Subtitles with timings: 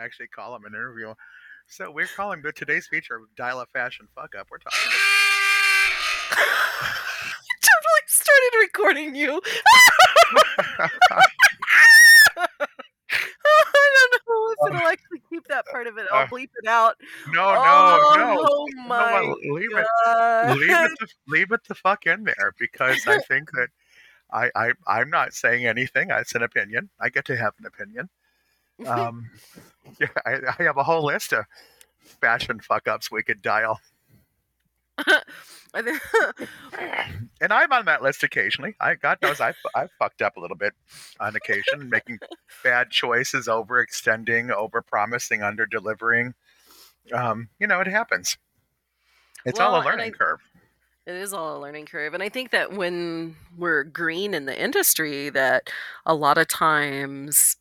[0.00, 1.14] actually call him an interview.
[1.66, 4.48] So we're calling the today's feature dial a fashion fuck up.
[4.50, 4.78] We're talking.
[7.62, 9.40] totally started recording you.
[13.12, 13.28] I
[13.94, 16.06] don't know if it'll actually keep that part of it.
[16.12, 16.96] I'll Uh, bleep it out.
[17.28, 18.46] no, no, oh, no.
[18.48, 19.38] Oh my what?
[19.44, 19.86] Leave it.
[20.58, 23.68] leave it the, leave it the fuck in there because I think that
[24.32, 26.08] I, I I'm not saying anything.
[26.10, 26.90] It's an opinion.
[27.00, 28.08] I get to have an opinion.
[28.86, 29.30] Um,
[30.00, 31.44] yeah, I, I have a whole list of
[32.20, 33.80] fashion fuck ups we could dial,
[34.98, 36.00] I think-
[37.40, 38.74] and I'm on that list occasionally.
[38.80, 40.74] I God knows I I fucked up a little bit
[41.18, 42.18] on occasion, making
[42.62, 46.34] bad choices, overextending, over promising, under delivering.
[47.12, 48.36] Um, you know, it happens.
[49.46, 50.40] It's all a learning I- curve.
[51.06, 52.12] It is all a learning curve.
[52.14, 55.70] And I think that when we're green in the industry, that
[56.04, 57.56] a lot of times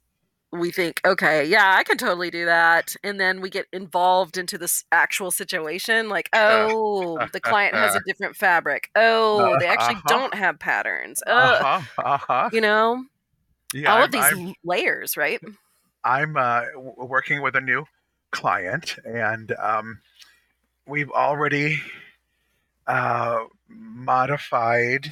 [0.51, 2.95] we think, okay, yeah, I can totally do that.
[3.03, 7.99] And then we get involved into this actual situation like, oh, the client has a
[8.07, 8.89] different fabric.
[8.95, 10.07] Oh, they actually Uh-huh.
[10.07, 11.21] don't have patterns.
[11.27, 12.01] Uh, Uh huh.
[12.03, 12.49] Uh huh.
[12.51, 13.05] You know,
[13.73, 15.39] Yeah, all I'm- of these I'm- layers, right?
[16.03, 17.85] I'm uh, working with a new
[18.31, 19.99] client, and um,
[20.87, 21.79] we've already
[22.87, 25.11] uh, modified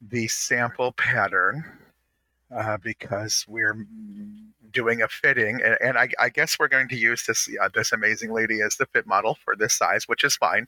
[0.00, 1.64] the sample pattern
[2.54, 3.86] uh, because we're
[4.72, 7.92] doing a fitting, and, and I, I guess we're going to use this uh, this
[7.92, 10.66] amazing lady as the fit model for this size, which is fine.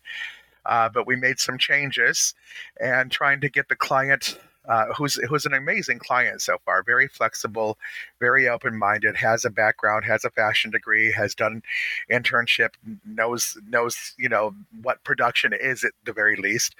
[0.67, 2.35] Uh, but we made some changes
[2.81, 4.39] and trying to get the client.
[4.67, 7.77] Uh, who's who's an amazing client so far, very flexible,
[8.19, 11.62] very open-minded has a background has a fashion degree has done
[12.11, 12.71] internship
[13.05, 16.75] knows knows you know what production is at the very least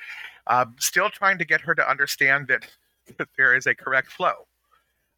[0.47, 2.67] um, still trying to get her to understand that
[3.37, 4.47] there is a correct flow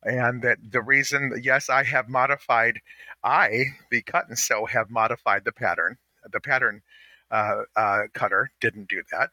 [0.02, 2.80] and that the reason yes i have modified
[3.24, 5.96] i the cut and sew have modified the pattern
[6.32, 6.82] the pattern
[7.32, 9.30] uh, uh, cutter didn't do that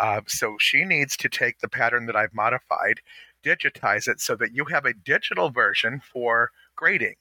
[0.00, 3.00] uh, so she needs to take the pattern that i've modified
[3.46, 7.14] digitize it so that you have a digital version for grading.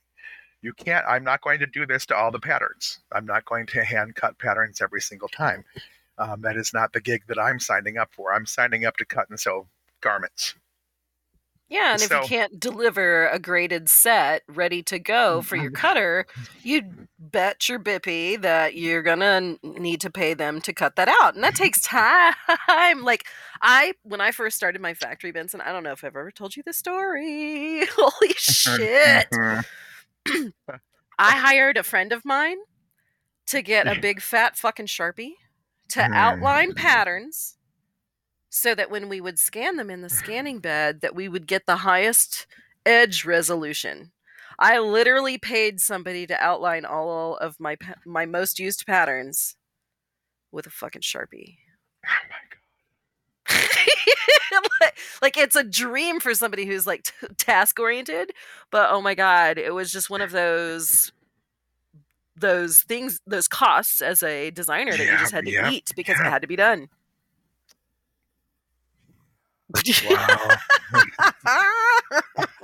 [0.61, 2.99] You can't, I'm not going to do this to all the patterns.
[3.11, 5.63] I'm not going to hand cut patterns every single time.
[6.17, 8.33] Um, that is not the gig that I'm signing up for.
[8.33, 9.67] I'm signing up to cut and sew
[10.01, 10.55] garments.
[11.67, 15.81] Yeah, and if you can't deliver a graded set ready to go for your mm-hmm.
[15.81, 16.27] cutter,
[16.61, 16.83] you
[17.17, 21.43] bet your bippy that you're gonna need to pay them to cut that out, and
[21.43, 22.35] that takes time.
[23.01, 23.25] Like
[23.63, 26.55] I, when I first started my factory, Benson, I don't know if I've ever told
[26.55, 27.85] you this story.
[27.95, 29.27] Holy mm-hmm, shit!
[29.33, 30.47] Mm-hmm.
[31.17, 32.57] I hired a friend of mine
[33.47, 35.33] to get a big fat fucking sharpie
[35.89, 37.57] to outline patterns
[38.55, 41.65] so that when we would scan them in the scanning bed that we would get
[41.65, 42.47] the highest
[42.85, 44.11] edge resolution
[44.59, 49.57] i literally paid somebody to outline all of my my most used patterns
[50.51, 51.57] with a fucking sharpie
[52.07, 52.37] Oh my
[53.49, 54.69] God.
[54.81, 58.31] like, like, it's a dream for somebody who's like t- task oriented
[58.71, 61.11] but oh my god it was just one of those
[62.37, 66.17] those things those costs as a designer that you just had to yeah, eat because
[66.19, 66.27] yeah.
[66.27, 66.87] it had to be done
[70.09, 70.55] Wow.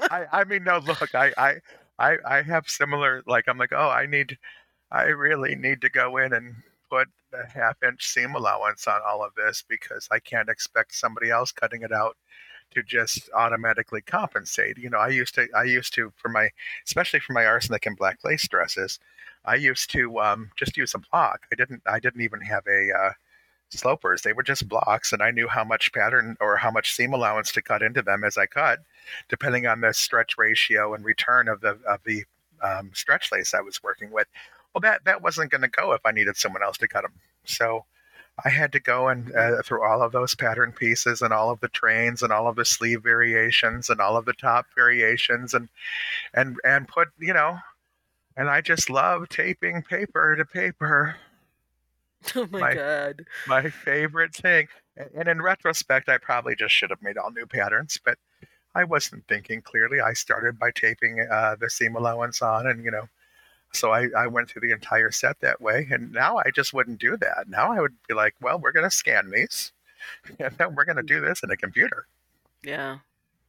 [0.10, 1.56] I, I mean, no, look, I, I,
[2.00, 4.38] I, I have similar, like, I'm like, oh, I need,
[4.92, 6.56] I really need to go in and
[6.90, 11.30] put a half inch seam allowance on all of this because I can't expect somebody
[11.30, 12.18] else cutting it out
[12.72, 14.78] to just automatically compensate.
[14.78, 16.50] You know, I used to, I used to, for my,
[16.86, 19.00] especially for my arsenic and black lace dresses,
[19.46, 21.42] I used to um, just use a block.
[21.52, 23.12] I didn't, I didn't even have a, uh,
[23.72, 24.22] slopers.
[24.22, 27.52] They were just blocks, and I knew how much pattern or how much seam allowance
[27.54, 28.80] to cut into them as I cut,
[29.30, 32.24] depending on the stretch ratio and return of the of the
[32.62, 34.28] um, stretch lace I was working with.
[34.74, 37.14] Well, that that wasn't going to go if I needed someone else to cut them.
[37.46, 37.86] So
[38.44, 41.60] I had to go and uh, through all of those pattern pieces and all of
[41.60, 45.70] the trains and all of the sleeve variations and all of the top variations and
[46.34, 47.58] and and put you know.
[48.38, 51.18] And I just love taping paper to paper
[52.36, 54.68] oh my, My- god my favorite thing.
[55.16, 58.18] And- in retrospect, I probably just should have made all new patterns, but
[58.76, 60.00] I wasn't thinking clearly.
[60.00, 63.08] I started by taping uh, the seam allowance on, and you know,
[63.74, 65.88] so I, I went through the entire set that way.
[65.92, 67.46] And now I just wouldn't do that.
[67.48, 69.72] Now I would be like, well, we're going to scan these,
[70.40, 72.06] and then we're going to do this in a computer.
[72.64, 72.98] yeah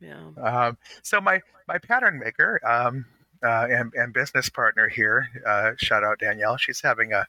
[0.00, 3.04] yeah Um, so my my pattern maker um,
[3.44, 6.56] uh, and, and business partner here, uh, shout out Danielle.
[6.56, 7.26] She's having a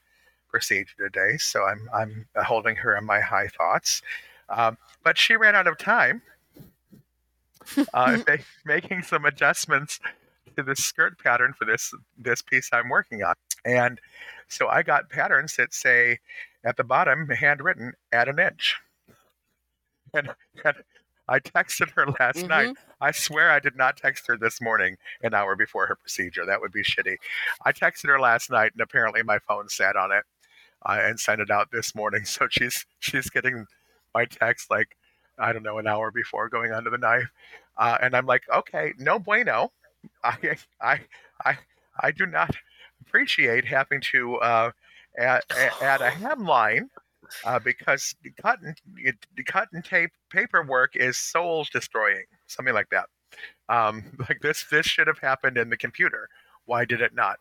[0.54, 4.04] procedure today, so I'm I'm holding her in my high thoughts.
[4.50, 6.22] Um, but she ran out of time,
[7.94, 10.00] uh, ma- making some adjustments
[10.56, 13.34] to the skirt pattern for this this piece I'm working on.
[13.66, 14.00] And
[14.48, 16.20] so I got patterns that say
[16.64, 18.80] at the bottom, handwritten, add an inch.
[20.14, 20.30] And,
[20.64, 20.76] and
[21.28, 22.48] I texted her last mm-hmm.
[22.48, 22.76] night.
[23.02, 26.46] I swear I did not text her this morning, an hour before her procedure.
[26.46, 27.16] That would be shitty.
[27.66, 30.24] I texted her last night, and apparently my phone sat on it
[30.86, 32.26] uh, and sent it out this morning.
[32.34, 33.66] So she's she's getting
[34.14, 34.96] my text like
[35.40, 37.32] I don't know an hour before going under the knife,
[37.78, 39.72] uh, and I'm like, okay, no bueno.
[40.24, 41.00] I I
[41.46, 41.58] I
[42.00, 42.56] I do not
[43.02, 44.72] appreciate having to uh,
[45.18, 45.42] add,
[45.82, 46.88] add a hemline
[47.46, 48.76] uh, because and
[49.46, 53.06] cut and tape paperwork is soul destroying, something like that.
[53.70, 56.30] Um, like this, this should have happened in the computer.
[56.66, 57.40] Why did it not?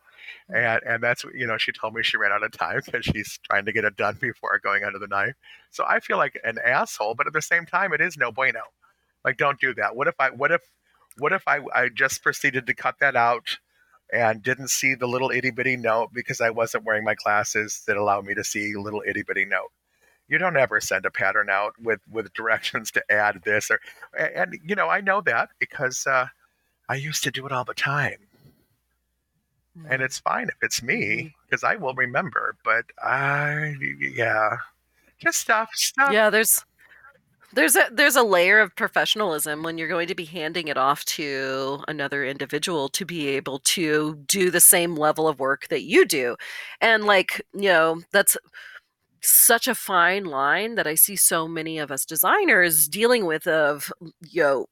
[0.49, 3.39] And and that's you know she told me she ran out of time because she's
[3.49, 5.35] trying to get it done before going under the knife.
[5.71, 8.61] So I feel like an asshole, but at the same time, it is no bueno.
[9.25, 9.97] Like don't do that.
[9.97, 10.63] What if I what if
[11.19, 13.59] what if I I just proceeded to cut that out?
[14.15, 17.97] and didn't see the little itty bitty note because I wasn't wearing my glasses that
[17.97, 19.71] allow me to see little itty bitty note
[20.29, 23.79] you don't ever send a pattern out with with directions to add this or
[24.19, 26.27] and you know i know that because uh,
[26.89, 28.17] i used to do it all the time.
[29.89, 31.73] And it's fine if it's me because mm-hmm.
[31.73, 34.57] i will remember but i yeah.
[35.19, 36.13] Just stuff stuff.
[36.13, 36.65] Yeah there's
[37.53, 41.05] there's a there's a layer of professionalism when you're going to be handing it off
[41.05, 46.05] to another individual to be able to do the same level of work that you
[46.05, 46.37] do
[46.81, 48.37] and like you know that's
[49.25, 53.93] such a fine line that I see so many of us designers dealing with of
[54.21, 54.67] you know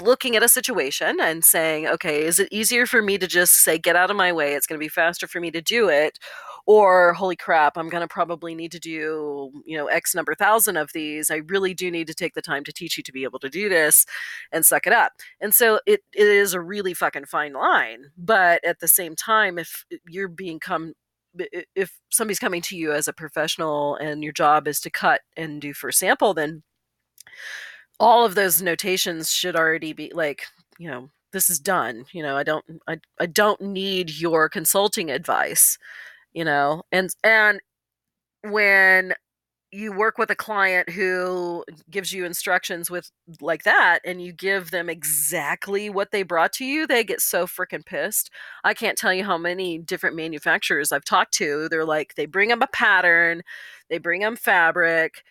[0.00, 3.78] looking at a situation and saying, okay, is it easier for me to just say,
[3.78, 4.54] get out of my way?
[4.54, 6.18] It's going to be faster for me to do it.
[6.66, 10.78] Or, holy crap, I'm going to probably need to do, you know, X number thousand
[10.78, 11.30] of these.
[11.30, 13.50] I really do need to take the time to teach you to be able to
[13.50, 14.06] do this
[14.50, 15.12] and suck it up.
[15.40, 18.06] And so it, it is a really fucking fine line.
[18.16, 20.94] But at the same time, if uh, you're being come
[21.74, 25.60] if somebody's coming to you as a professional and your job is to cut and
[25.60, 26.62] do for sample then
[28.00, 30.44] all of those notations should already be like
[30.78, 35.10] you know this is done you know i don't i, I don't need your consulting
[35.10, 35.78] advice
[36.32, 37.60] you know and and
[38.42, 39.14] when
[39.72, 43.10] you work with a client who gives you instructions with
[43.40, 47.44] like that and you give them exactly what they brought to you they get so
[47.44, 48.30] freaking pissed.
[48.62, 52.50] I can't tell you how many different manufacturers i've talked to they're like they bring
[52.50, 53.42] them a pattern
[53.90, 55.24] they bring them fabric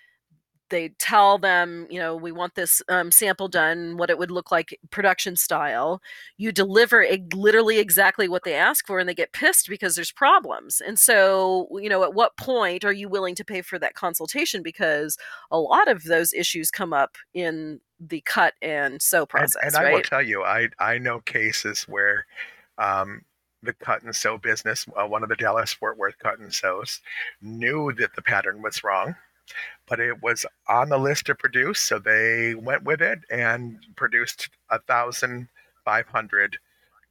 [0.74, 4.52] they tell them, you know, we want this um, sample done, what it would look
[4.52, 6.02] like production style.
[6.38, 10.12] You deliver a, literally exactly what they ask for, and they get pissed because there's
[10.12, 10.82] problems.
[10.82, 14.64] And so, you know, at what point are you willing to pay for that consultation?
[14.64, 15.16] Because
[15.52, 19.56] a lot of those issues come up in the cut and sew process.
[19.62, 19.92] And, and right?
[19.92, 22.26] I will tell you, I I know cases where.
[22.80, 23.22] Um,
[23.62, 27.00] the cut and sew business, uh, one of the Dallas Fort Worth cut and sews,
[27.42, 29.16] knew that the pattern was wrong
[29.88, 34.50] but it was on the list to produce, so they went with it and produced
[34.70, 35.50] a thousand
[35.84, 36.58] five hundred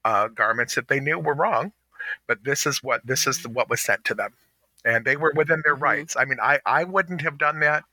[0.04, 1.72] uh, garments that they knew were wrong.
[2.26, 4.32] But this is what this is what was sent to them,
[4.84, 5.84] and they were within their mm-hmm.
[5.84, 6.16] rights.
[6.16, 7.84] I mean, I I wouldn't have done that.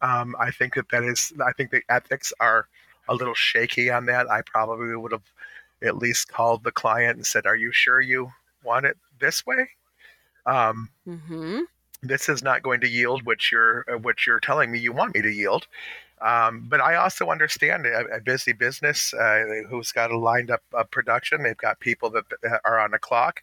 [0.00, 1.32] Um, I think that that is.
[1.44, 2.68] I think the ethics are
[3.08, 4.30] a little shaky on that.
[4.30, 5.30] I probably would have
[5.82, 8.30] at least called the client and said, "Are you sure you
[8.64, 9.70] want it this way?"
[10.46, 11.62] Um, mm-hmm
[12.02, 15.14] this is not going to yield what you're uh, what you're telling me you want
[15.14, 15.66] me to yield.
[16.20, 20.62] Um, but I also understand a, a busy business uh, who's got a lined up
[20.76, 21.42] uh, production.
[21.42, 22.24] They've got people that,
[22.64, 23.40] are on the clock.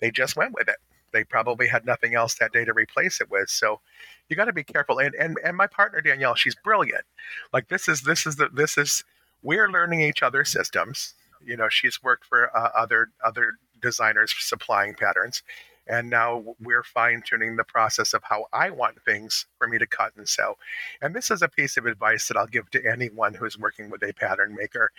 [0.00, 0.76] They just went with it.
[1.12, 3.48] They probably had nothing else that day to replace it with.
[3.48, 3.80] So
[4.28, 4.98] you got to be careful.
[4.98, 7.04] And, and and my partner Danielle, she's brilliant.
[7.52, 9.04] Like this is this is the this is
[9.42, 11.14] we're learning each other's systems.
[11.44, 15.42] You know, she's worked for uh, other other designers supplying patterns
[15.88, 19.86] and now we're fine tuning the process of how I want things for me to
[19.86, 20.56] cut and sew.
[21.00, 24.02] And this is a piece of advice that I'll give to anyone who's working with
[24.02, 24.92] a pattern maker.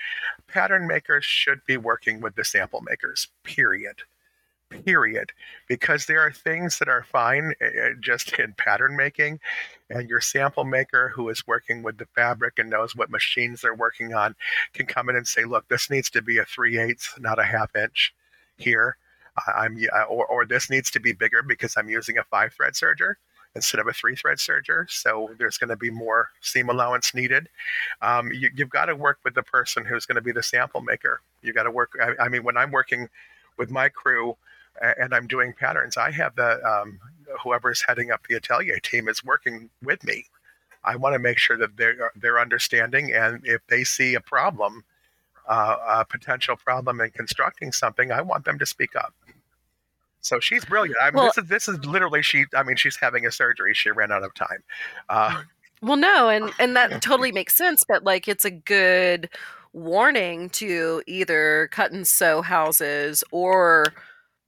[0.47, 3.97] Pattern makers should be working with the sample makers, period.
[4.85, 5.31] Period.
[5.67, 9.39] Because there are things that are fine uh, just in pattern making,
[9.89, 13.73] and your sample maker who is working with the fabric and knows what machines they're
[13.73, 14.35] working on
[14.73, 17.43] can come in and say, look, this needs to be a 3 eighths, not a
[17.43, 18.13] half inch
[18.57, 18.97] here
[19.55, 19.77] I'm
[20.09, 23.15] or, or this needs to be bigger because I'm using a five thread serger
[23.55, 24.89] instead of a three thread serger.
[24.89, 27.49] So there's going to be more seam allowance needed.
[28.01, 30.81] Um, you, have got to work with the person who's going to be the sample
[30.81, 31.21] maker.
[31.41, 31.93] You got to work.
[32.01, 33.09] I, I, mean, when I'm working
[33.57, 34.37] with my crew
[34.97, 36.99] and I'm doing patterns, I have the um,
[37.43, 40.25] whoever's heading up the atelier team is working with me.
[40.83, 44.85] I want to make sure that they're they're understanding, and if they see a problem,
[45.49, 49.13] uh, a potential problem in constructing something, I want them to speak up.
[50.21, 50.97] So she's brilliant.
[51.01, 52.45] I mean, Well- this is this is literally she.
[52.55, 53.73] I mean, she's having a surgery.
[53.73, 54.63] She ran out of time.
[55.09, 55.43] Uh,
[55.81, 59.29] Well, no, and and that totally makes sense, but like it's a good
[59.71, 63.85] warning to either cut and sew houses or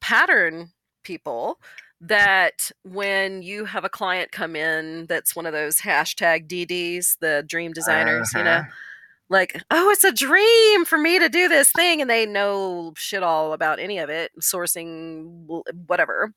[0.02, 0.72] pattern
[1.04, 1.60] people
[2.02, 7.46] that when you have a client come in that's one of those hashtag DDs, the
[7.48, 8.70] dream designers, you know, uh-huh.
[9.32, 13.24] Like, oh, it's a dream for me to do this thing, and they know shit
[13.24, 16.34] all about any of it, sourcing, whatever.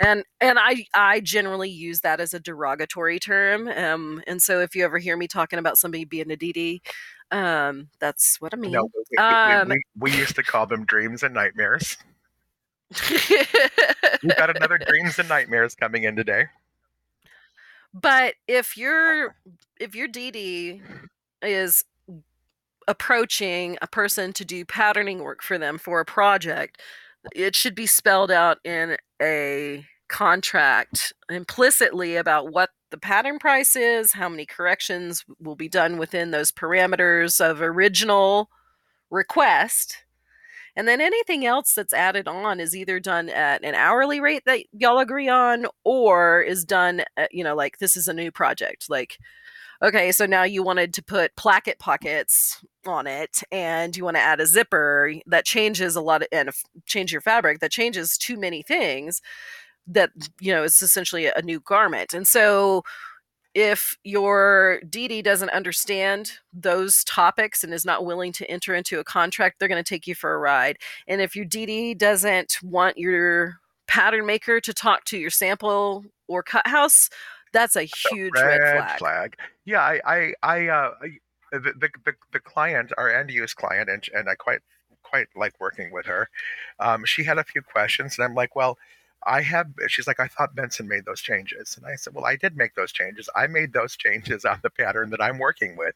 [0.00, 3.68] And and I I generally use that as a derogatory term.
[3.68, 6.80] Um, and so if you ever hear me talking about somebody being a DD,
[7.30, 8.72] um, that's what I mean.
[8.72, 11.98] No, we, Um, we, we used to call them dreams and nightmares.
[14.22, 16.46] We've got another dreams and nightmares coming in today.
[17.92, 19.36] but if your
[19.78, 20.82] if your DD
[21.42, 21.84] is
[22.88, 26.80] approaching a person to do patterning work for them for a project,
[27.34, 34.12] it should be spelled out in a contract implicitly about what the pattern price is,
[34.12, 38.50] how many corrections will be done within those parameters of original
[39.10, 40.04] request.
[40.76, 44.60] And then anything else that's added on is either done at an hourly rate that
[44.72, 48.86] y'all agree on or is done, at, you know, like this is a new project.
[48.88, 49.18] Like,
[49.82, 54.22] okay, so now you wanted to put placket pockets on it and you want to
[54.22, 56.50] add a zipper that changes a lot of, and
[56.86, 59.22] change your fabric that changes too many things
[59.86, 60.10] that,
[60.40, 62.14] you know, it's essentially a new garment.
[62.14, 62.82] And so
[63.54, 69.04] if your DD doesn't understand those topics and is not willing to enter into a
[69.04, 70.76] contract, they're going to take you for a ride.
[71.08, 73.56] And if your DD doesn't want your
[73.88, 77.10] pattern maker to talk to your sample or cut house,
[77.52, 79.36] that's a huge red, flag.
[79.64, 81.08] Yeah, I, I, I, uh, I
[81.52, 84.60] the, the, the, the client, our end use client, and, and I quite,
[85.02, 86.28] quite like working with her.
[86.78, 88.78] Um, she had a few questions, and I'm like, well,
[89.26, 89.66] I have.
[89.88, 92.74] She's like, I thought Benson made those changes, and I said, well, I did make
[92.74, 93.28] those changes.
[93.36, 95.94] I made those changes on the pattern that I'm working with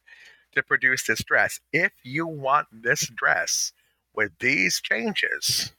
[0.52, 1.61] to produce this dress.
[1.73, 3.73] If you want this dress
[4.14, 5.73] with these changes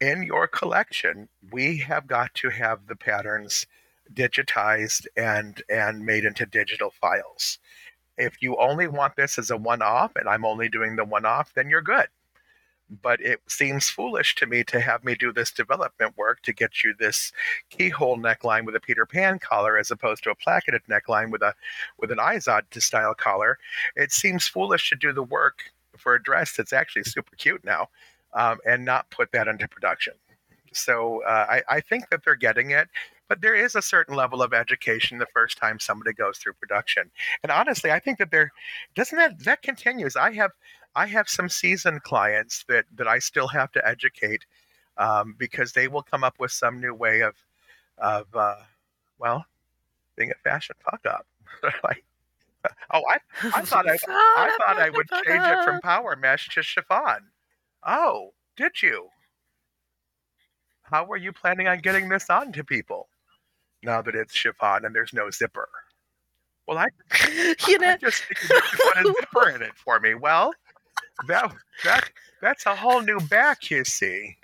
[0.00, 3.66] in your collection, we have got to have the patterns
[4.14, 7.58] digitized and and made into digital files.
[8.18, 11.68] If you only want this as a one-off and I'm only doing the one-off, then
[11.68, 12.06] you're good.
[13.02, 16.84] But it seems foolish to me to have me do this development work to get
[16.84, 17.32] you this
[17.68, 21.54] keyhole neckline with a Peter Pan collar as opposed to a placketed neckline with a
[21.98, 23.58] with an Izod style collar.
[23.96, 25.64] It seems foolish to do the work
[25.96, 27.88] for a dress that's actually super cute now
[28.34, 30.14] um, and not put that into production.
[30.72, 32.88] So uh, I, I think that they're getting it,
[33.28, 37.10] but there is a certain level of education the first time somebody goes through production.
[37.42, 38.52] And honestly, I think that there
[38.94, 40.16] doesn't that that continues.
[40.16, 40.52] I have
[40.94, 44.46] I have some seasoned clients that that I still have to educate
[44.96, 47.34] um, because they will come up with some new way of
[47.98, 48.56] of uh,
[49.18, 49.44] well
[50.16, 51.26] being a fashion fuck up.
[51.84, 52.04] like,
[52.92, 53.18] oh, I
[53.54, 57.30] I thought I I thought I would change it from power mesh to chiffon.
[57.86, 59.08] Oh, did you?
[60.82, 63.08] How were you planning on getting this on to people
[63.86, 65.68] now that it's chiffon and there's no zipper?
[66.66, 66.88] Well, I,
[67.68, 70.14] you know, I just put a zipper in it for me.
[70.14, 70.52] Well,
[71.28, 72.10] that that
[72.42, 74.36] that's a whole new back, you see.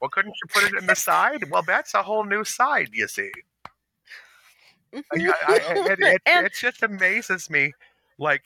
[0.00, 1.50] Well, couldn't you put it in the side?
[1.50, 3.30] Well, that's a whole new side, you see.
[4.94, 5.56] I, I,
[5.92, 7.72] it, it, And- it just amazes me,
[8.18, 8.42] like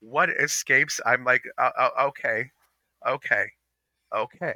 [0.00, 1.00] what escapes.
[1.04, 2.50] I'm like, uh, uh, okay,
[3.06, 3.46] okay,
[4.14, 4.54] okay.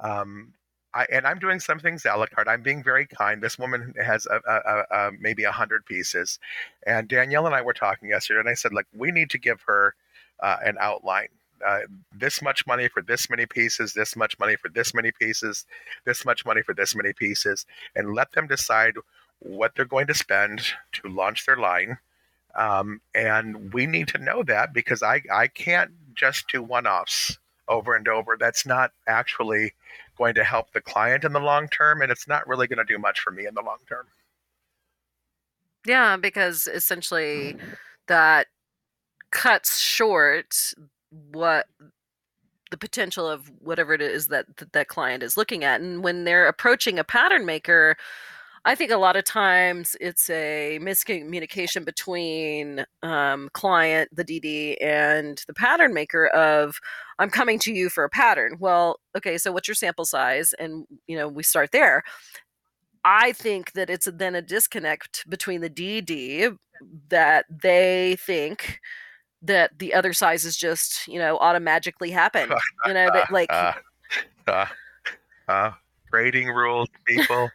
[0.00, 0.52] Um,
[0.94, 2.48] I, and I'm doing some things a la carte.
[2.48, 3.42] I'm being very kind.
[3.42, 6.38] This woman has a, a, a, maybe a hundred pieces,
[6.86, 9.62] and Danielle and I were talking yesterday, and I said, like, we need to give
[9.62, 9.94] her
[10.40, 11.28] uh, an outline.
[11.64, 11.80] Uh,
[12.12, 15.64] this much money for this many pieces, this much money for this many pieces,
[16.04, 18.94] this much money for this many pieces, and let them decide
[19.38, 20.60] what they're going to spend
[20.92, 21.98] to launch their line.
[22.54, 27.38] Um, and we need to know that because I, I can't just do one offs
[27.68, 28.36] over and over.
[28.38, 29.72] That's not actually
[30.22, 32.84] going to help the client in the long term, and it's not really going to
[32.84, 34.06] do much for me in the long term.
[35.84, 37.56] Yeah, because essentially
[38.06, 38.46] that
[39.32, 40.74] cuts short
[41.32, 41.66] what
[42.70, 45.80] the potential of whatever it is that that, that client is looking at.
[45.80, 47.96] And when they're approaching a pattern maker,
[48.64, 55.42] I think a lot of times it's a miscommunication between um, client, the DD, and
[55.48, 56.78] the pattern maker of
[57.18, 58.56] I'm coming to you for a pattern.
[58.60, 60.54] Well, okay, so what's your sample size?
[60.60, 62.04] And you know, we start there.
[63.04, 66.56] I think that it's then a disconnect between the DD
[67.08, 68.80] that they think
[69.42, 72.48] that the other sizes just you know automatically happen
[72.86, 73.72] you know that like uh,
[74.46, 74.66] uh,
[75.48, 75.72] uh,
[76.12, 77.50] grading rules, people.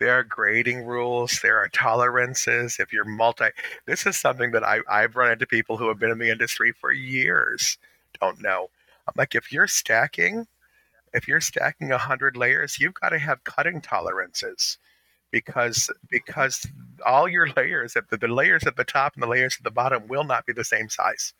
[0.00, 1.38] there are grading rules.
[1.42, 2.78] There are tolerances.
[2.80, 3.46] If you're multi,
[3.86, 6.72] this is something that I, I've run into people who have been in the industry
[6.72, 7.78] for years
[8.20, 8.68] don't know.
[9.06, 10.46] I'm like, if you're stacking,
[11.12, 14.78] if you're stacking a hundred layers, you've got to have cutting tolerances
[15.30, 16.66] because because
[17.06, 20.06] all your layers the, the layers at the top and the layers at the bottom
[20.06, 21.32] will not be the same size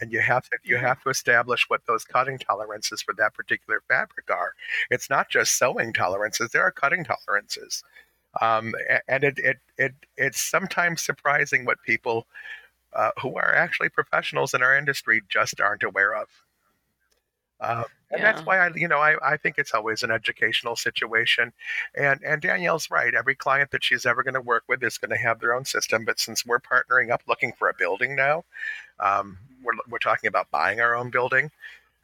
[0.00, 3.82] and you have to you have to establish what those cutting tolerances for that particular
[3.88, 4.52] fabric are.
[4.90, 7.82] It's not just sewing tolerances; there are cutting tolerances,
[8.40, 8.74] um,
[9.08, 12.26] and it, it it it's sometimes surprising what people
[12.92, 16.28] uh, who are actually professionals in our industry just aren't aware of.
[17.60, 18.32] Uh, and yeah.
[18.32, 21.52] that's why I, you know, I, I think it's always an educational situation.
[21.94, 23.14] And and Danielle's right.
[23.14, 25.64] Every client that she's ever going to work with is going to have their own
[25.64, 26.04] system.
[26.04, 28.44] But since we're partnering up, looking for a building now,
[29.00, 31.50] um, we're, we're talking about buying our own building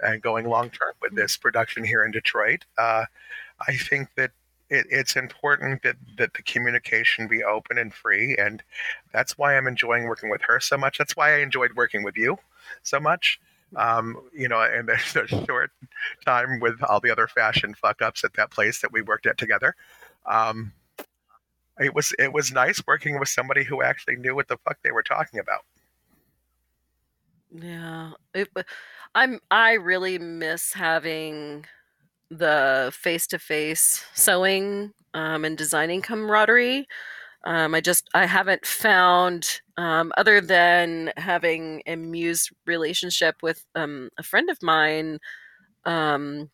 [0.00, 1.20] and going long term with mm-hmm.
[1.20, 2.64] this production here in Detroit.
[2.76, 3.04] Uh,
[3.66, 4.32] I think that
[4.70, 8.36] it, it's important that, that the communication be open and free.
[8.36, 8.62] And
[9.12, 10.98] that's why I'm enjoying working with her so much.
[10.98, 12.38] That's why I enjoyed working with you
[12.82, 13.40] so much.
[13.76, 15.70] Um, you know, and there's a short
[16.24, 19.38] time with all the other fashion fuck ups at that place that we worked at
[19.38, 19.74] together.
[20.26, 20.72] Um,
[21.80, 24.92] it was it was nice working with somebody who actually knew what the fuck they
[24.92, 25.64] were talking about.
[27.50, 28.48] Yeah, it,
[29.14, 31.66] I'm I really miss having
[32.30, 36.86] the face to face sewing um, and designing camaraderie.
[37.46, 44.10] Um, I just I haven't found um, other than having a muse relationship with um,
[44.18, 45.18] a friend of mine
[45.84, 46.50] um,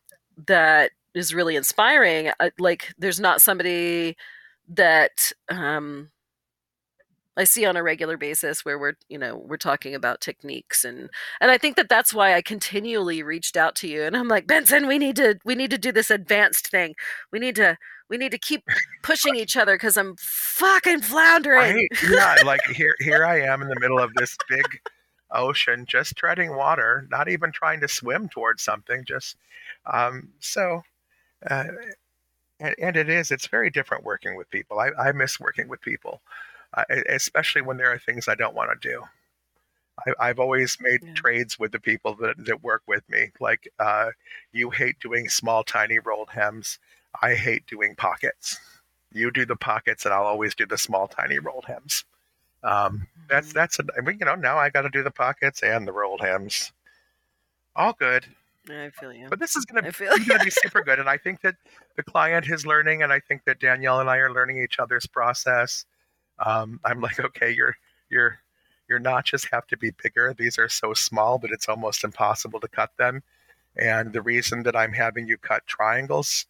[0.46, 2.30] that is really inspiring.
[2.40, 4.16] I, like, there's not somebody
[4.68, 6.10] that um,
[7.36, 11.08] I see on a regular basis where we're you know we're talking about techniques and
[11.40, 14.46] and I think that that's why I continually reached out to you and I'm like
[14.46, 16.94] Benson we need to we need to do this advanced thing
[17.32, 17.78] we need to
[18.10, 18.64] we need to keep
[19.02, 21.88] pushing each other because I'm fucking floundering.
[22.10, 24.66] yeah, like here here I am in the middle of this big
[25.30, 29.04] ocean, just treading water, not even trying to swim towards something.
[29.06, 29.36] Just
[29.86, 30.82] um, so,
[31.48, 31.64] uh,
[32.58, 33.30] and, and, it is.
[33.30, 34.78] It's very different working with people.
[34.78, 36.20] I, I miss working with people,
[36.74, 39.02] uh, especially when there are things I don't want to do.
[40.18, 41.14] I, have always made yeah.
[41.14, 43.32] trades with the people that, that work with me.
[43.38, 44.10] Like, uh,
[44.50, 46.78] you hate doing small, tiny rolled hems.
[47.20, 48.58] I hate doing pockets.
[49.12, 52.04] You do the pockets, and I'll always do the small, tiny rolled hems.
[52.62, 53.58] Um, that's mm-hmm.
[53.58, 55.92] that's a, I mean, you know now I got to do the pockets and the
[55.92, 56.72] rolled hems.
[57.74, 58.26] All good.
[58.68, 59.26] I feel you.
[59.28, 61.56] But this is gonna, gonna be super good, and I think that
[61.96, 65.06] the client is learning, and I think that Danielle and I are learning each other's
[65.06, 65.84] process.
[66.44, 67.76] Um, I'm like, okay, your
[68.10, 68.38] your
[68.88, 70.34] your notches have to be bigger.
[70.36, 73.22] These are so small that it's almost impossible to cut them.
[73.76, 76.46] And the reason that I'm having you cut triangles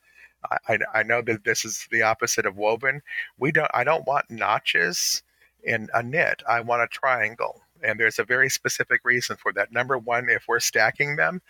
[0.69, 3.03] I, I know that this is the opposite of woven.
[3.39, 3.71] We don't.
[3.75, 5.23] I don't want notches
[5.63, 6.43] in a knit.
[6.49, 9.73] I want a triangle, and there's a very specific reason for that.
[9.73, 11.43] Number one, if we're stacking them,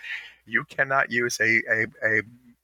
[0.46, 2.22] you cannot use a a, a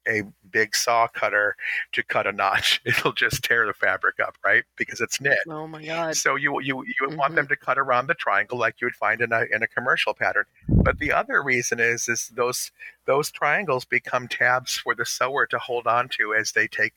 [0.09, 1.57] a big saw cutter
[1.93, 2.81] to cut a notch.
[2.87, 4.65] It'll just tear the fabric up, right?
[4.77, 5.39] Because it's knit.
[5.49, 6.17] Oh my god!
[6.17, 7.17] So you you you mm-hmm.
[7.17, 9.67] want them to cut around the triangle like you would find in a in a
[9.67, 10.45] commercial pattern.
[10.69, 12.73] But the other reason is is those
[13.07, 16.95] those triangles become tabs for the sewer to hold on to as they take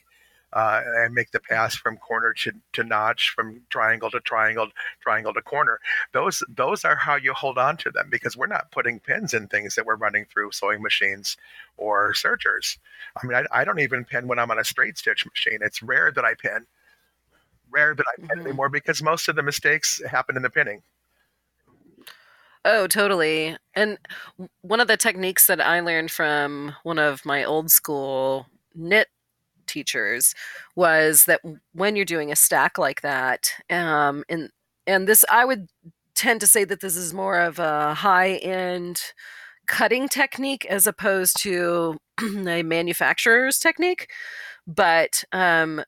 [0.54, 4.70] uh, and make the pass from corner to, to notch, from triangle to triangle,
[5.02, 5.80] triangle to corner.
[6.14, 9.48] Those those are how you hold on to them because we're not putting pins in
[9.48, 11.38] things that we're running through sewing machines
[11.78, 12.78] or sergers.
[13.22, 15.60] I mean, I, I don't even pin when I'm on a straight stitch machine.
[15.62, 16.66] It's rare that I pin.
[17.72, 18.48] Rare that I pin mm-hmm.
[18.48, 20.82] anymore because most of the mistakes happen in the pinning.
[22.66, 23.56] Oh, totally.
[23.74, 23.98] And
[24.62, 29.08] one of the techniques that I learned from one of my old school knit
[29.70, 30.36] teachers
[30.76, 31.42] was that
[31.74, 34.50] when you're doing a stack like that, um, and
[34.86, 35.68] and this I would
[36.16, 39.02] tend to say that this is more of a high end
[39.68, 44.10] cutting technique as opposed to a manufacturer's technique.
[44.68, 45.84] But um,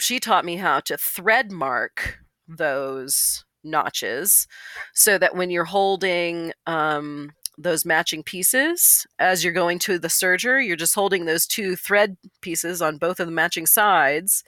[0.00, 4.46] she taught me how to thread mark those notches
[4.94, 10.64] so that when you're holding um, those matching pieces as you're going to the serger.
[10.64, 14.42] You're just holding those two thread pieces on both of the matching sides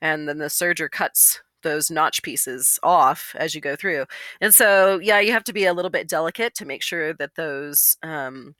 [0.00, 4.04] and then the serger cuts those notch pieces off as you go through.
[4.40, 7.34] And so yeah you have to be a little bit delicate to make sure that
[7.36, 8.54] those um,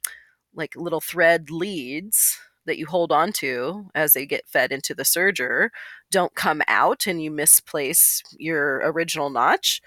[0.54, 5.02] like little thread leads that you hold on to as they get fed into the
[5.02, 5.68] serger
[6.11, 9.83] don't come out and you misplace your original notch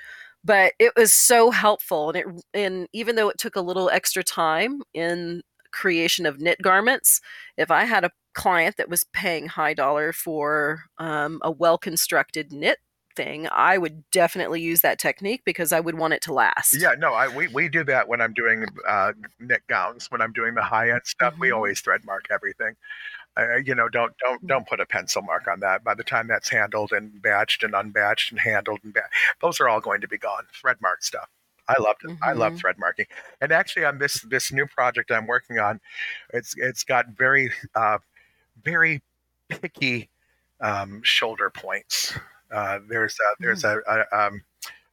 [0.48, 4.24] but it was so helpful and it and even though it took a little extra
[4.24, 5.42] time in
[5.74, 7.22] creation of knit garments
[7.58, 12.52] if i had a client that was paying high dollar for um, a well constructed
[12.54, 12.80] knit
[13.18, 16.94] thing i would definitely use that technique because i would want it to last Yeah,
[16.98, 20.12] no, I we, we do that when I'm doing uh, knit gowns.
[20.12, 21.56] When I'm doing the high end stuff, we Mhm.
[21.56, 22.76] always thread mark everything.
[23.38, 25.84] Uh, you know, don't don't don't put a pencil mark on that.
[25.84, 29.10] By the time that's handled and batched and unbatched and handled and ba-
[29.42, 30.46] those are all going to be gone.
[30.54, 31.30] Thread mark stuff.
[31.70, 32.12] I loved it.
[32.24, 32.60] I love Mhm.
[32.60, 33.08] thread marking.
[33.42, 35.80] And actually, on this this new project I'm working on,
[36.34, 38.00] it's it's got very uh,
[38.64, 39.02] very
[39.50, 40.10] picky
[40.62, 42.18] um, shoulder points.
[42.52, 44.42] Uh, there's a, there's a a, um,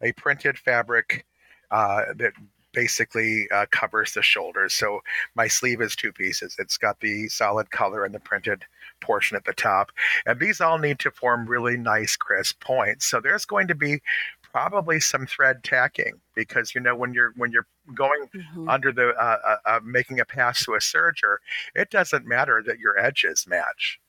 [0.03, 1.25] a printed fabric
[1.71, 2.33] uh, that
[2.73, 4.75] basically uh, covers the shoulders.
[4.75, 5.01] So
[5.37, 6.57] my sleeve is two pieces.
[6.59, 8.64] It's got the solid color and the printed
[9.01, 9.93] portion at the top,
[10.27, 13.07] and these all need to form really nice crisp points.
[13.07, 14.01] So there's going to be
[14.43, 18.73] probably some thread tacking because you know when you're when you're going Mhm.
[18.73, 21.37] under the uh, uh, uh, making a pass to a serger,
[21.75, 24.01] it doesn't matter that your edges match.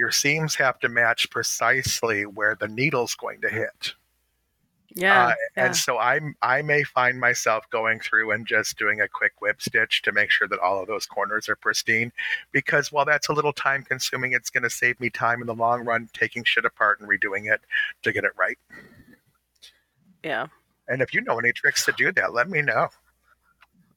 [0.00, 3.92] Your seams have to match precisely where the needle's going to hit.
[4.94, 5.66] yeah, Uh, yeah.
[5.66, 9.60] And so I I may find myself going through and just doing a quick whip
[9.60, 12.12] stitch to make sure that all of those corners are pristine.
[12.50, 15.54] Because while that's a little time consuming, it's going to save me time in the
[15.54, 17.60] long run taking shit apart and redoing it
[18.02, 18.56] to get it right.
[20.24, 20.46] yeah
[20.88, 22.88] And if you know any tricks to do that, let me know.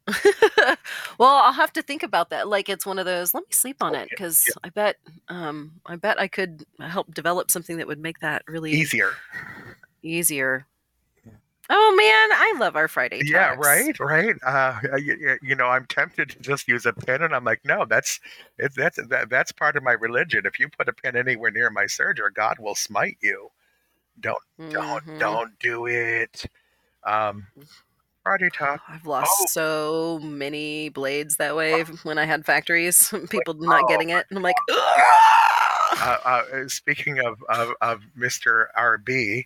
[1.17, 2.47] well, I'll have to think about that.
[2.47, 3.33] Like it's one of those.
[3.33, 4.97] Let me sleep on Oh, it yeah, because I bet,
[5.29, 9.11] um, I bet I could help develop something that would make that really Easier.
[10.03, 10.65] easier.
[11.69, 13.29] Oh man, I love our Friday talks.
[13.29, 14.35] Yeah, right, right.
[14.45, 17.85] Uh, you, you know, I'm tempted to just use a pin, and I'm like, no,
[17.85, 18.19] that's
[18.57, 20.45] it's that's that, that's part of my religion.
[20.45, 23.49] If you put a pin anywhere near my serger, God will smite you.
[24.19, 24.37] Don't
[24.69, 25.17] don't Mhm.
[25.17, 26.45] don't do it.
[27.05, 27.47] Um,
[28.23, 28.81] Friday talk.
[28.87, 29.45] I've lost Oh.
[29.49, 33.13] so many blades that way when I had factories.
[33.29, 38.67] People not oh getting it, and I'm like, Uh, uh, speaking of, of of Mr.
[38.77, 39.45] RB,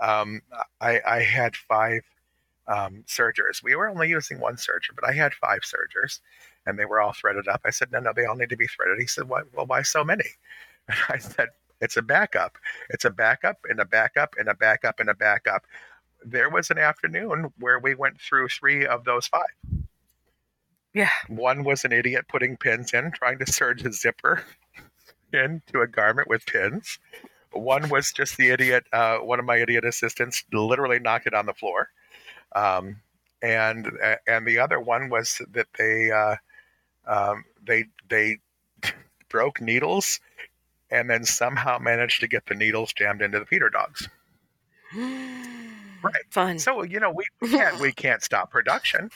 [0.00, 0.40] um,
[0.80, 2.02] I I had five
[2.66, 3.62] um, sergers.
[3.62, 6.20] We were only using one serger, but I had five sergers,
[6.66, 7.62] and they were all threaded up.
[7.64, 8.98] I said, no, no, they all need to be threaded.
[9.00, 10.24] He said, why, well, why so many?
[10.88, 11.48] And I said,
[11.82, 12.56] it's a backup.
[12.90, 15.64] It's a backup and a backup and a backup and a backup.
[16.24, 19.54] There was an afternoon where we went through three of those five.
[20.92, 24.42] yeah, One was an idiot putting pins in, trying to serge a zipper
[25.32, 26.98] into a garment with pins.
[27.52, 31.46] One was just the idiot, uh, one of my idiot assistants literally knocked it on
[31.46, 31.88] the floor.
[32.54, 33.00] Um,
[33.40, 33.86] and
[34.26, 36.36] and the other one was that they uh,
[37.06, 38.38] um, they they
[39.28, 40.20] broke needles
[40.90, 44.08] and then somehow managed to get the needles jammed into the feeder dogs.
[46.02, 46.14] Right.
[46.30, 46.58] fun.
[46.58, 49.10] So you know we we can't we can't stop production.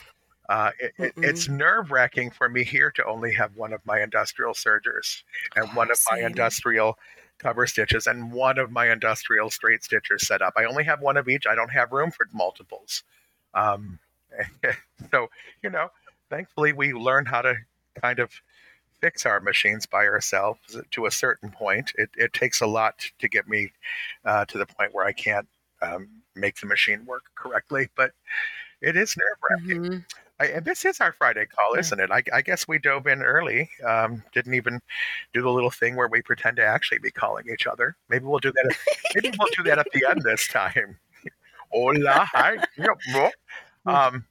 [0.49, 4.03] Uh, it, it, it's nerve wracking for me here to only have one of my
[4.03, 5.25] industrial sergers
[5.57, 6.99] and one of my industrial
[7.39, 10.53] cover stitches and one of my industrial straight stitchers set up.
[10.57, 11.47] I only have one of each.
[11.47, 13.03] I don't have room for multiples.
[13.55, 13.99] Um,
[15.11, 15.29] so
[15.63, 15.89] you know,
[16.29, 17.55] thankfully we learned how to
[18.01, 18.31] kind of
[19.01, 21.93] fix our machines by ourselves to a certain point.
[21.97, 23.73] It, it takes a lot to get me
[24.25, 25.49] uh, to the point where I can't
[25.83, 28.13] um, make the machine work correctly, but
[28.81, 29.83] it is nerve wracking.
[29.85, 30.05] Mhm.
[30.41, 32.11] I, and this is our Friday call, isn't it?
[32.11, 33.69] I, I guess we dove in early.
[33.87, 34.81] Um, didn't even
[35.33, 37.95] do the little thing where we pretend to actually be calling each other.
[38.09, 38.67] Maybe we'll do that.
[38.67, 38.77] At,
[39.23, 40.99] maybe we'll do that at the end this time.
[41.71, 42.57] Hola, hi.
[42.77, 43.31] Yep, bro.
[43.87, 44.25] Um,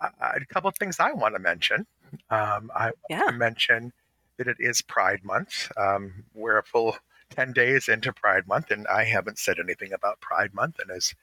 [0.00, 1.86] a, a couple of things I want to mention.
[2.30, 3.24] Um, I want Yeah.
[3.26, 3.92] to mention
[4.36, 5.72] that it is Pride Month.
[5.76, 6.96] Um, we're a full
[7.30, 10.78] 10 days into Pride Month, and I haven't said anything about Pride Month.
[10.80, 11.14] And as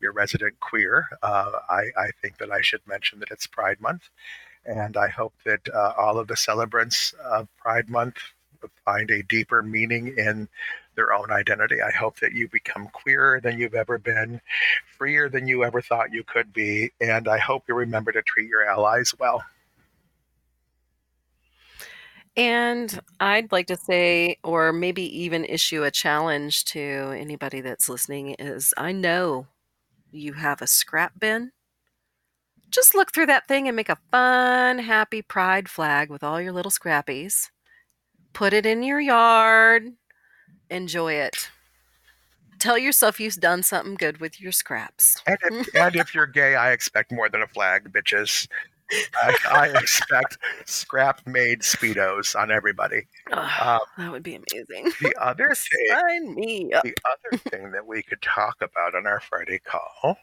[0.00, 4.08] your resident queer, uh, I, I think that I should mention that it's Pride Month.
[4.64, 8.16] And I hope that uh, all of the celebrants of Pride Month
[8.84, 10.48] find a deeper meaning in
[10.94, 11.80] their own identity.
[11.80, 14.40] I hope that you become queerer than you've ever been,
[14.98, 18.48] freer than you ever thought you could be, and I hope you remember to treat
[18.48, 19.42] your allies well.
[22.36, 28.34] And I'd like to say, or maybe even issue a challenge to anybody that's listening
[28.38, 29.46] is I know
[30.12, 31.52] you have a scrap bin.
[32.70, 36.52] Just look through that thing and make a fun, happy pride flag with all your
[36.52, 37.50] little scrappies.
[38.32, 39.88] Put it in your yard.
[40.70, 41.50] Enjoy it.
[42.60, 45.20] Tell yourself you've done something good with your scraps.
[45.26, 48.46] And if, and if you're gay, I expect more than a flag, bitches.
[49.22, 53.06] I, I expect scrap made Speedos on everybody.
[53.32, 54.92] Ugh, Um, that would be amazing.
[55.00, 56.82] the other thing Sign me up.
[56.82, 60.16] the other thing that we could talk about on our Friday call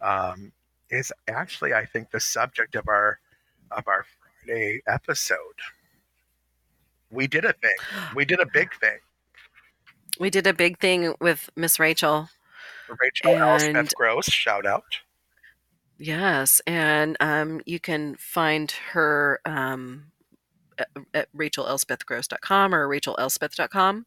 [0.00, 0.52] um,
[0.90, 3.18] is actually, I think, the subject of our
[3.70, 4.04] of our
[4.44, 5.38] Friday episode.
[7.10, 7.76] We did a thing.
[8.14, 8.98] We did a big thing.
[10.20, 12.28] We did a big thing with Miss Rachel.
[13.00, 15.00] Rachel and, Gross, shout out.
[16.02, 20.06] Yes, and um, you can find her um,
[20.76, 24.06] at, at rachelelspethgross.com or rachelelspeth.com.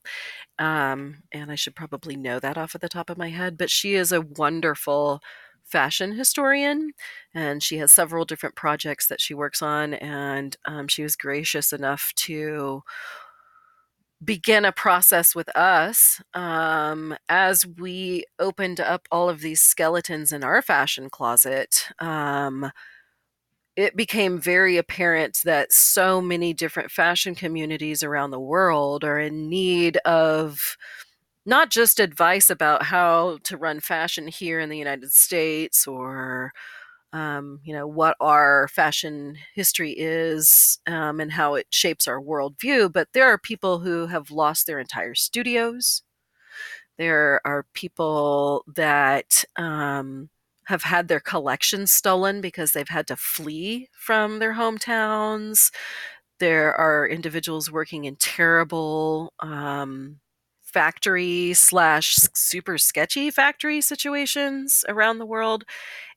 [0.59, 3.69] Um, and I should probably know that off of the top of my head, but
[3.69, 5.21] she is a wonderful
[5.63, 6.91] fashion historian
[7.33, 11.71] and she has several different projects that she works on and um, she was gracious
[11.71, 12.83] enough to
[14.23, 20.43] begin a process with us um, as we opened up all of these skeletons in
[20.43, 22.71] our fashion closet um,
[23.75, 29.49] it became very apparent that so many different fashion communities around the world are in
[29.49, 30.77] need of
[31.45, 36.53] not just advice about how to run fashion here in the United States or
[37.15, 42.91] um, you know what our fashion history is um, and how it shapes our worldview,
[42.93, 46.03] but there are people who have lost their entire studios.
[46.97, 50.29] There are people that um,
[50.65, 55.71] have had their collections stolen because they've had to flee from their hometowns.
[56.39, 60.19] There are individuals working in terrible um,
[60.63, 65.63] factory slash super sketchy factory situations around the world.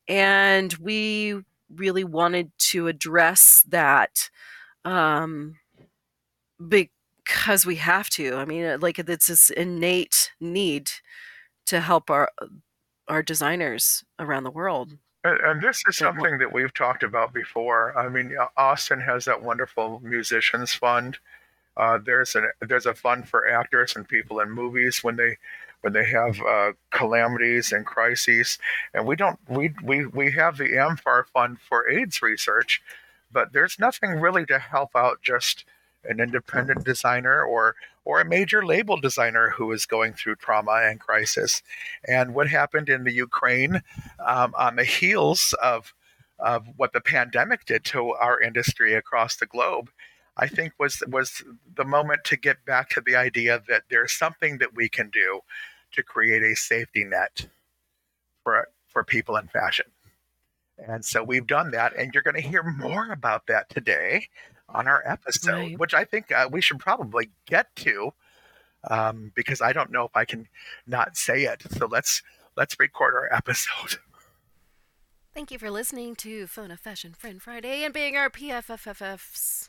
[0.09, 1.40] And we
[1.75, 4.31] really wanted to address that
[4.85, 5.57] um,
[6.66, 8.37] because we have to.
[8.37, 10.90] I mean, like it's this innate need
[11.66, 12.31] to help our
[13.09, 14.97] our designers around the world.
[15.25, 17.97] And, and this is something that we've talked about before.
[17.99, 21.18] I mean, Austin has that wonderful musicians fund.
[21.77, 25.37] Uh, there's a there's a fund for actors and people in movies when they
[25.81, 28.59] when they have uh, calamities and crises.
[28.95, 32.83] And we don't we we we have the AMFAR fund for AIDS research,
[33.33, 35.64] but there's nothing really to help out just
[36.05, 40.99] an independent designer or or a major label designer who is going through trauma and
[40.99, 41.62] crisis.
[42.07, 43.83] And what happened in the Ukraine
[44.25, 45.93] um, on the heels of
[46.38, 49.91] of what the pandemic did to our industry across the globe,
[50.38, 51.42] I think was was
[51.74, 55.40] the moment to get back to the idea that there's something that we can do
[55.92, 57.48] to create a safety net
[58.42, 59.87] for for people in fashion.
[60.79, 64.29] And so we've done that, and you're going to hear more about that today
[64.68, 65.79] on our episode, right.
[65.79, 68.12] which I think uh, we should probably get to
[68.88, 70.48] um, because I don't know if I can
[70.87, 71.62] not say it.
[71.70, 72.22] So let's
[72.57, 73.98] let's record our episode.
[75.35, 79.67] Thank you for listening to Phone a Fashion Friend Friday and being our PFFFFs.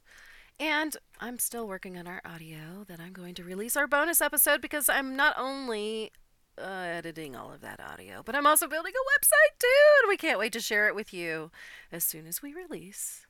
[0.60, 4.62] And I'm still working on our audio that I'm going to release our bonus episode
[4.62, 6.12] because I'm not only
[6.58, 10.18] uh, editing all of that audio, but I'm also building a website too, and we
[10.18, 11.52] can't wait to share it with you
[11.92, 13.26] as soon as we release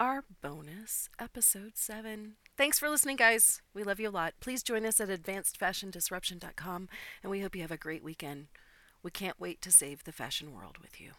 [0.00, 2.36] our bonus episode 7.
[2.56, 3.60] Thanks for listening, guys.
[3.74, 4.34] We love you a lot.
[4.40, 6.88] Please join us at advancedfashiondisruption.com,
[7.22, 8.46] and we hope you have a great weekend.
[9.02, 11.12] We can't wait to save the fashion world with you.